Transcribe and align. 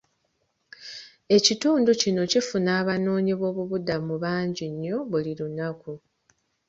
Ekitundu 1.35 1.91
kino 2.01 2.21
kifuna 2.31 2.69
abanoonyiboobubudamu 2.81 4.13
bangi 4.23 4.65
nnyo 4.71 4.97
buli 5.09 5.31
lunaku. 5.39 5.91